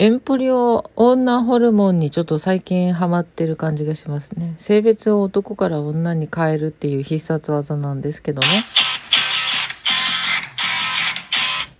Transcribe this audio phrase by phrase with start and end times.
[0.00, 4.54] エンポリオ女ホルモンにちょっと最近ハマってる感じがしますね。
[4.56, 8.46] 性別を男から女に変えるっていう必殺技なんですけどね。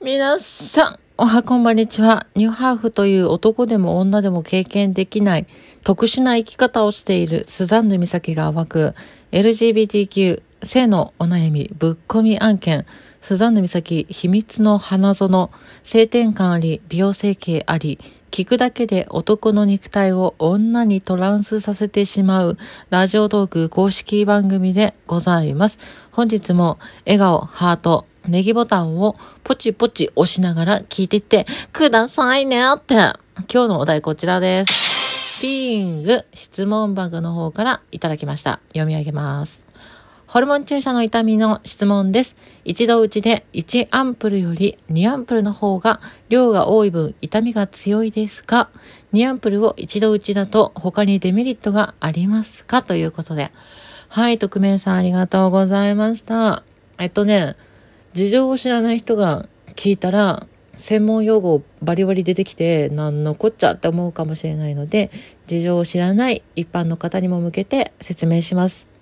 [0.00, 2.28] 皆さん、おはこんばんにちは。
[2.36, 5.48] ニューハーフという男でも女でも経験できない
[5.82, 8.94] 特殊な生き方をしているスザンヌ美咲が暴く
[9.32, 12.86] LGBTQ 性のお悩みぶっ込み案件
[13.24, 15.50] スザンヌ美咲秘密の花園
[15.82, 17.98] 性転換あり美容整形あり
[18.30, 22.58] 聞くだけで男の肉体を女にトランスさせてしまう
[22.90, 25.78] ラジオトーク公式番組でございます。
[26.12, 32.94] 本日も笑顔、ハート、ネギボタンをポチポチ押しながら聞いていってくださいねって。
[32.94, 33.14] 今
[33.46, 35.40] 日のお題こちらです。
[35.40, 38.60] ピーング質問バグの方からいただきました。
[38.74, 39.63] 読み上げます。
[40.34, 42.34] ホルモン注射の痛みの質問です。
[42.64, 48.68] 一度打ちで1アンプルより2アンプルの方が量が多い分痛みが強いですか
[49.12, 52.82] ?2 アンプルを一度打ちだと他にデメリットがありますか？
[52.82, 53.52] ということで。
[54.08, 56.64] はい、匿名さんありがとうございました。
[56.98, 57.54] えっとね、
[58.12, 65.12] 事情を知らない人が聞いたら、専門用語バリバリ出てきて、何のこっちゃって思うかもしれないので、
[65.46, 68.93] 事情を知らない一般の方にも向けて説明します。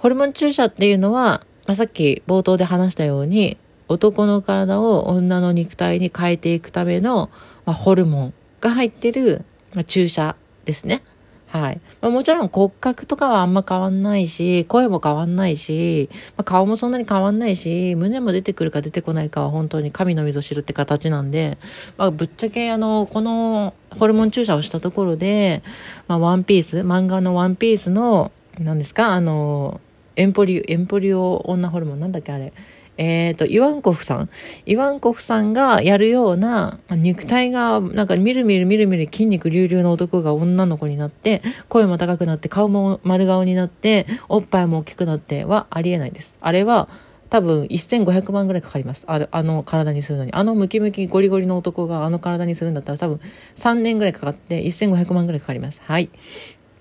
[0.00, 7.28] ホルモン注射っていうのは、まあ、さっき冒頭で話したように、男の体を女の肉体に変えていくための、
[7.66, 11.02] まあ、ホルモンが入ってる、まあ、注射ですね。
[11.48, 11.80] はい。
[12.00, 21.58] まあ、もちろん骨格とかはあんま変わんないし、声も変わんないし、まあ、顔もそんなに変わんないし、胸も出てくるか出てこないかは本当に神の溝知るって形なんで、
[21.98, 25.62] まあ、ぶっちゃけあの、このホルモン注射をしたところで、
[26.08, 29.78] まあ、ワンピース、漫画のワンピースの、何ですかあの、
[30.20, 32.52] エンポリ、エンポリオ女ホルモンなんだっけあれ。
[32.98, 34.28] えっ、ー、と、イワンコフさん。
[34.66, 41.40] イワンコフさんがやるような、肉体が、なんか、みるみるみるみる筋肉隆々の男が女の子になって、
[41.70, 46.36] 声も高くなって、顔も丸顔になって、おっぱいも大きくなってはありえないです。
[46.42, 46.88] あれは、
[47.30, 49.04] 多分1500万ぐらいかかります。
[49.06, 50.32] あ、あの体にするのに。
[50.34, 53.20] あのムキムキゴリゴリの男があの体にするんだったら多分
[53.54, 55.80] 3年ぐらいかかって1500万ぐらいかかります。
[55.84, 56.10] はい。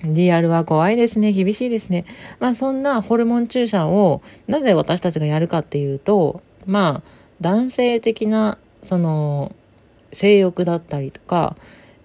[0.03, 1.31] リアルは怖いですね。
[1.31, 2.05] 厳しいですね。
[2.39, 7.09] まあそんなホルモン注射をなぜ私たちがやるかっていうと、まあ
[7.41, 9.55] 男性的なその
[10.13, 11.55] 性欲だったりとか、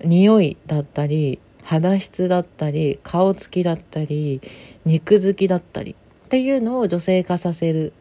[0.05, 4.41] 匂いだったり、肌質だったり、顔つきだったり、
[4.85, 7.93] 肉付きだったりっていうのを女性化させる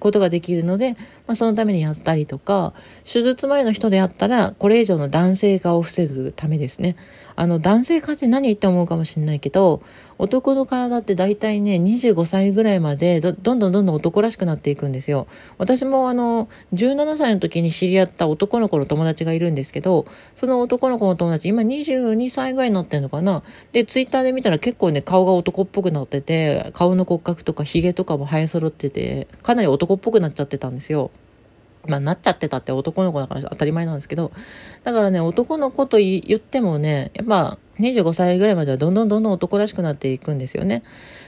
[0.00, 0.96] ことができるので、
[1.30, 2.72] まあ、そのためにやったりとか、
[3.04, 6.96] 手術前の人であったら、これ以上の男性化を防ぐためですね。
[7.36, 9.80] あの、男性化って何って思うかもしれないけど、
[10.18, 15.28] 男の体って大体ね、25歳ぐらいまでど、どんどんどんどん男らしくなっていくんですよ。
[15.56, 23.44] 私もあの、17歳の時に知り合った男の子の友達がいるんですけど、その男の子の友達、今22歳ぐらいになってんのかな。
[23.70, 31.12] で、ツイッターで見たら結構ね、顔が男っぽくなってて、顔の骨格とか髭とかも生え揃ってて、かなり男っぽくなっちゃってたんですよ。
[31.86, 34.32] まあ、なっちゃってたって男の子だから当たり前なんですけど、
[34.84, 40.82] だからね、男の子と言ってもね、やっぱ25歳ぐらいまではどんどんどんどん男らしくなっていくんですよね。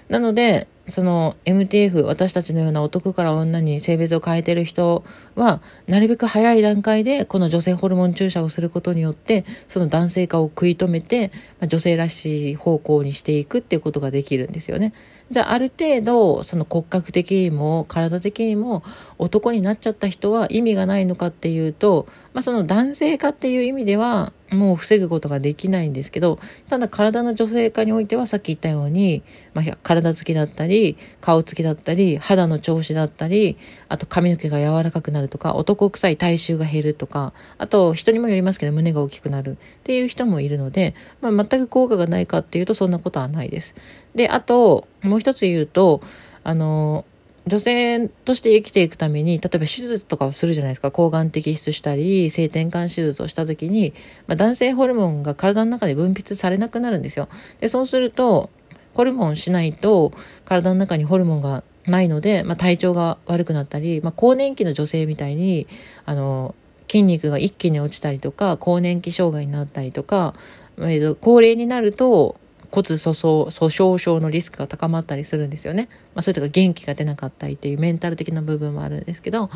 [0.08, 5.04] なので、その MTF、私たちのような男から女に性別を変えてる人
[5.36, 11.28] は、なるべく早い段階でこの女性ホルモン注射をすることによって、その男性化を食い止めて、
[11.60, 14.92] まあ、女性らしい方向にしていくっていうことができるんですよね。
[15.32, 18.82] じゃあある程度その骨格的にも体的にも
[19.16, 26.38] 男になっちゃった人は意味がないのかっていうと、まあ、その男性化っていう意味ではもう防ぐことができないんですけど
[26.68, 29.22] ただ体の女性化においてはさっき言ったように、
[29.54, 30.71] まあ、体つきだったり
[31.20, 33.56] 顔つきだったり肌の調子だったり
[33.88, 43.74] あと髪の毛が柔らかくなるとか男臭い体臭が減るとかあと人にもよりますけど胸が大きくなるっていう人もいるので、まあ、全く効果がないかっていうとそんなことはないです。
[44.14, 46.02] であともう一つ言うと、
[46.44, 47.04] あの、
[47.46, 50.92] 女性として生きていくために、例えば手術とかをするじゃないですか。
[50.92, 53.92] 抗がん摘出したり、性転換手術をした時に、
[54.28, 57.28] まあ、男性ホルモンが体の中で分泌されなくなるんですよ。
[57.60, 58.50] で、そうすると、
[58.94, 60.12] ホルモンしないと、
[60.44, 65.66] 体の中にホルモンがないので、まあ、体調が悪くなったり、まあ、更年期の女性みたいに、
[66.04, 66.54] あの、
[66.88, 70.34] 筋肉が一気に落ちたりとか、更年期障害になったりとか、
[70.78, 72.36] えー、高齢になると、
[72.72, 75.90] 骨粗鬆粗鬆症のリスクが高まったりするんですよね。
[76.14, 79.50] まあ、それとか元気が出なかったりっていうメンタル的な部分もあるんですけど、ま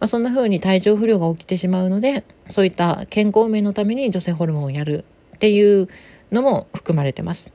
[0.00, 5.04] あ、そんな風に体調不良が起きてしまうので、そういった健康面のために女性ホルモンをやる
[5.36, 5.88] っていう
[6.30, 7.52] のも含まれてます。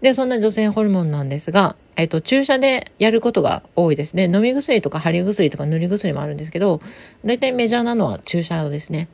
[0.00, 4.24] で、そんな女性ホルモンなんですが、えっと、注射でやることが多いですね。
[4.24, 6.80] 飲み薬とか貼り薬とか塗り薬もあるんですけど、
[7.24, 9.08] 大体メジャーなのは注射ですね。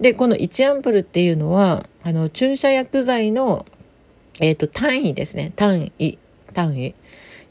[0.00, 3.66] で、この1アンプルっていうのは、あの、注射薬剤の、
[4.40, 5.52] えっ、と、単位ですね。
[5.56, 6.18] 単位。
[6.52, 6.94] 単位。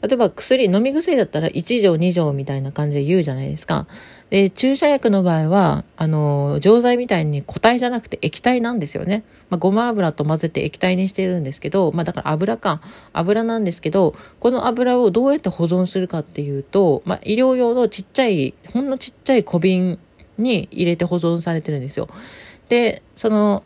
[0.02, 3.86] 例えば薬、飲み薬だったら1錠2錠みたいな感じで言うじゃないですか。
[4.30, 9.22] で、注射薬の場合は、あの、錠剤みたいに固体じゃなくて液体なんですよね。
[9.48, 12.80] まあ、ごま油と混ぜて液体にしてるんですけど、まあ、だから油か。
[13.12, 20.00] 油なんですけど、この油をどうやって保存するかっていうと、まあ、医療用のちっちゃい、ほんのちっちゃい小瓶
[20.36, 22.08] に入れて保存されてるんですよ。
[22.68, 23.62] で、その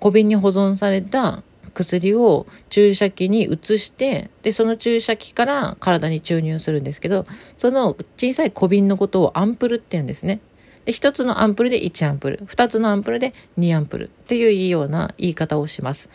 [0.00, 7.26] 小瓶に保存された薬を注射器に移して、で、その注射器から体に注入するんですけど、
[7.56, 10.40] その小さい小瓶のことをアンプルって言うんですね。
[10.84, 16.08] で、一つのアンプルで1アンプル、二つのアンプルで2アンプルっていうような言い方をします。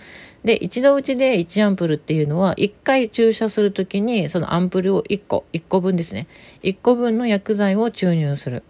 [0.43, 6.27] で、一度打ちで1アンプルっていうのは、1回注射するときに、そのアンプルを1個、1個分ですね。
[6.63, 8.63] 1個分の薬剤を注入する。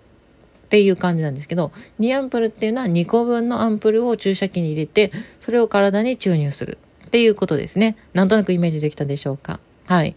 [0.67, 1.71] っていう感じなんですけど、
[2.01, 7.95] 2アンプルっていうのは2個分のアンプルを注射器に入れて、それを体に注入するっていうことですね。
[8.13, 9.61] なんとなくイメージできたでしょうか。
[9.85, 10.15] はい。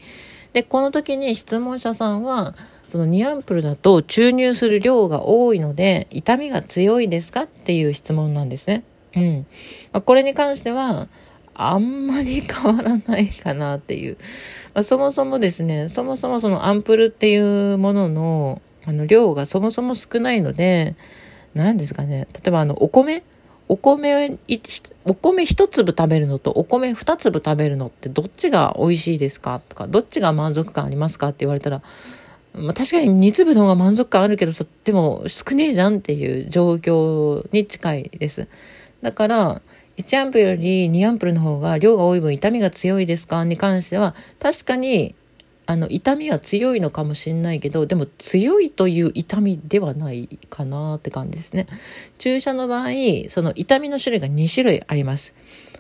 [0.53, 2.57] で、この時に質問者さんは、
[2.89, 7.43] その2アンプルだと注入する量が多いので、痛みが強いですか？
[7.43, 8.83] っていう質問なんですね。
[9.15, 9.47] うん。
[9.93, 11.07] まあ、これに関しては、
[11.55, 14.17] あんまり変わらないかなっていう。
[14.75, 20.95] まあ、そもそもですね、そもそもそのアンプルっていうものの、あの、量がそもそも少ないので、
[21.55, 22.29] 何ですかね。
[22.35, 23.23] 例えばあの、お米？
[23.69, 24.37] お米、
[25.05, 31.81] お米一粒食べるのとお米二粒食べるのってどっちが美味しいですかとか、どっちが満足感ありますかって言われたら、
[32.53, 38.49] まあ、確かに二粒の方が満足感あるけどさ、でも少ねえじゃんっていう状況に近いです。
[39.03, 39.63] だから、
[39.99, 45.15] 1アンプルより2アンプルの方が量が多い分痛みが強いですかに関しては、確かに
[45.71, 51.69] あの、痛みは強いのかもしれないけど、でも強いという痛みではないかなって感じですね。
[52.19, 52.89] 注射の場合、
[53.29, 55.33] その痛みの種類が2種類あります。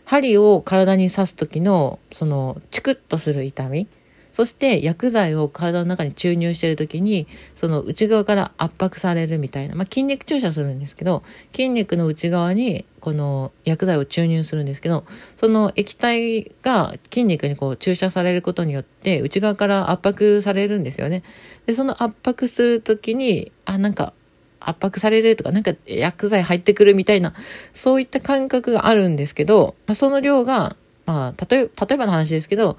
[0.04, 3.88] 針を体に刺す時の、その、チクッとする痛み。
[4.32, 11.22] そして薬剤を体の中に注入している時に、その内側から圧迫されるみたいな、まあ、筋肉注射するんですけど、
[11.52, 15.04] 筋肉の内側にこの薬剤を注入するんですけど、
[15.36, 21.22] その液体が筋肉にこう注射されることによって、内側から圧迫されるんですよね。
[21.66, 24.12] で、その圧迫するときに、あ、なんか
[24.60, 27.34] 圧迫されるとか、なんか薬剤入ってくるみたいな、
[27.72, 30.76] そういった感覚があるんですけど、まあ、その量が、
[31.06, 32.76] まあ、例え、例えばの話ですけど、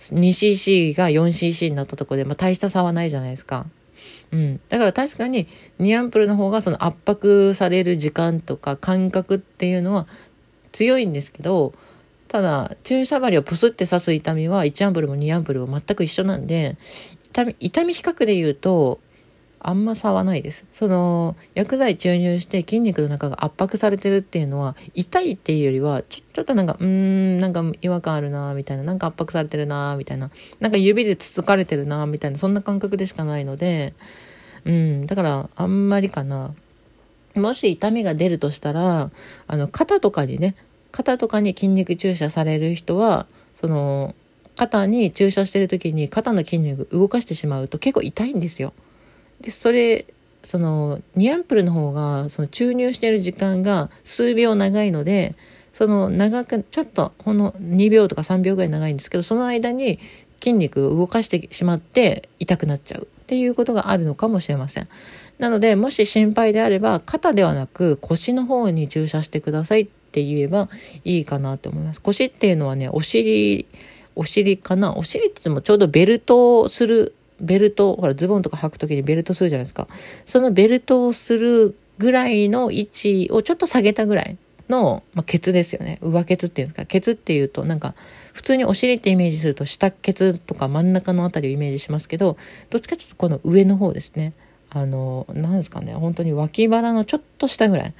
[0.00, 3.66] 2cc が 4cc になったところで、まあ、大した差はないじゃないですか。
[4.32, 4.60] うん。
[4.68, 5.48] だから確かに
[5.80, 10.06] 2アンプルの方がその圧迫される時間とか感覚っていうのは
[10.72, 11.72] 強いんですけど、
[12.28, 16.76] ただ注射針をプスって刺す痛みは1アンプルも2アンプルも全く一緒なんで、
[17.30, 19.00] 痛み、痛み比較で言うと、
[19.60, 20.64] あんま差はないです。
[20.72, 33.94] その、薬剤注入して筋肉の中が圧迫されてるっていうのは、痛いっていうよりは、ちょ、ちょっとなんか、うーん、なんか違和感あるなみたいな、なんか圧迫されてるなみたいな、なんか指でつつかれてるなみたいな、そんな感覚でしかないので、
[34.64, 36.54] うん、だから、あんまりかな。
[37.34, 39.10] もし痛みが出るとしたら、
[39.46, 40.54] あの、肩とかにね、
[40.92, 44.14] 肩とかに筋肉注射される人は、その、
[44.58, 48.72] 肩に注射してる時に肩の筋肉動かしてしまうと結構痛いんですよ。
[49.40, 50.06] で、それ、
[50.44, 55.34] その、2アンプルの方が、その注入してる時間が数秒長いので、
[55.72, 59.98] その長く、ちょっと、ほんの2秒とか3秒ぐらい長いんですけど、その間に
[60.40, 64.88] 筋肉を動かしてしまって痛くなっちゃうっていうことがあるのかもしれません。
[65.38, 70.68] なので、もし心配であれば、肩ではなく腰の方に注射してくださいって言えば
[71.04, 72.00] いいかなと思います。
[72.00, 73.66] 腰っていうのはね、お尻、
[74.16, 74.96] お尻かな？
[74.96, 79.88] お尻って言ってもちょうどベルトをするベルト、ほら、ズボンとか履くときにベルトするじゃないですか。
[80.26, 84.36] そのベルトをするぐらいの位置をちょっと下げたぐらい
[84.68, 85.98] の、まあ、ケツですよね。
[86.00, 86.86] 上ケツっていうんですか。
[86.86, 87.94] ケツっていうと、なんか、
[88.32, 92.36] 普通にお尻ってイメージすると、下ケツとか真ん中のあたりをイメージしますけど、
[92.70, 94.32] どっちかちょっとこの上の方ですね。
[94.70, 95.94] あの、なんですかね。
[95.94, 97.94] 本当に脇腹のちょっと下ぐらい。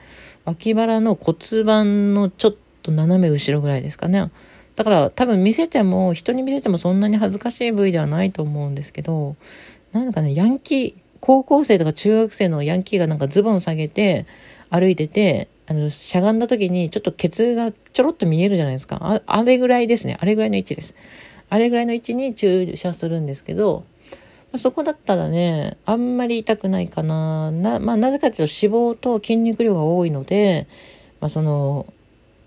[0.44, 4.30] 脇腹の骨盤のちょっと斜め後ろぐらいですかね。
[4.78, 9.34] だから多分見せても、人に見せてもそんなに恥ずかしい部位ではないと思うんですけど、
[9.90, 14.24] なんかね、ヤンキー、高校生とか中学生のヤンキーがなんかズボン下げて
[14.70, 18.98] 歩いてて、あの、しゃがんだ時にちょっとケツがちょろっと見えるじゃないですか。
[19.00, 20.16] ああれぐらいですね。
[20.20, 20.94] あれぐらいの位置です。
[21.50, 23.84] あれぐらいの位置に注射するんですけど、
[24.58, 27.50] そこだったらね、あんまり痛くないかな。
[27.50, 30.68] な、まあ、なぜかというと脂肪と筋肉量が多いので、
[31.20, 31.92] まあ、その、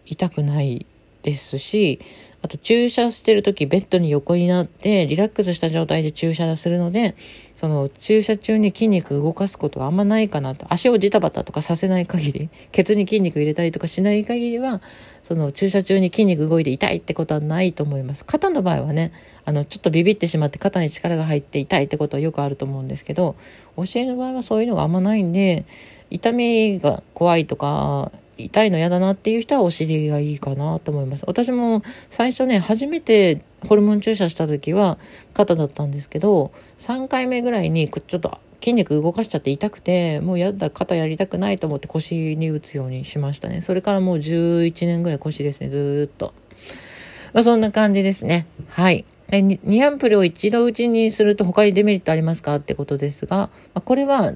[0.05, 0.85] 痛くない
[1.23, 1.99] ですし、
[2.43, 7.15] あと注射してる時ベッドに横になってリラックスした状態で注射するので、
[7.55, 10.65] その注射中に筋肉動かすことがあんまないかなと。
[10.69, 14.81] 足をジタバタとかさせない限り、ケツに筋肉入れたりとかしない限りは、
[15.21, 18.25] その注射中に筋肉動いて痛いってことはないと思います。
[18.25, 19.11] 肩の場合はね、
[19.45, 23.35] あの、ちょっとビビってしまって肩に力が入って痛いってことはよくあると思うんですけど、
[23.77, 25.65] お尻の場合はそういうのがあんまないんで、
[26.09, 31.23] 痛みが怖いとか、痛いの嫌だなっていう人はお尻がいいかなと思います。
[31.27, 34.97] 私も最初ね、初めてホルモン注射した時は
[35.33, 43.61] 肩だったんですけど、3回目ぐらいにちょっと筋肉動かしちゃって痛くて、もうやだ、肩やりたくないと思って腰に打つようにしましたね。
[43.61, 46.33] それからもう11年ぐらい腰ですね、ずっと。
[47.33, 48.45] まあそんな感じですね。
[48.69, 49.05] はい。
[49.29, 54.33] え2アンプルを一度打ちにすると他にデメリットありますかってことですが、まあ、これは、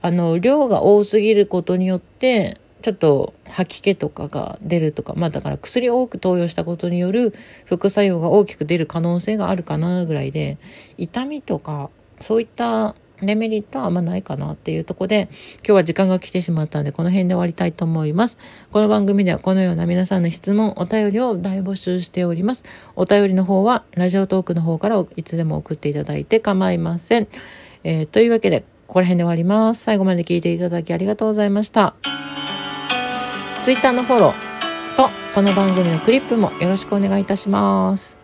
[0.00, 7.32] あの、量が多すぎることによって、ちょっと吐き気とかが出るとか、まあだから薬を多く投与したことによる
[7.64, 10.58] 副作用が大きく出る可能性があるかなぐらいで、
[10.98, 11.88] 痛みとか
[12.20, 15.30] そういったデメリットはあんまないかなっていうとこで、
[15.66, 18.36] 今日は時間が来てしまったので、この辺で終わりたいと思います。
[18.70, 22.64] この番組ではこのような皆さんの質問、お便りを大募集しております。
[22.96, 27.28] お便りの方は、ラジオトークの方からいつでも送っていただいて構いません。
[27.82, 29.84] えー、というわけで、ここら辺で終わります。
[29.84, 31.94] 最後まで聞いていただきありがとうございました。
[33.64, 38.23] Twitter のフォローとこの番組のクリップもよろしくお願いいたします。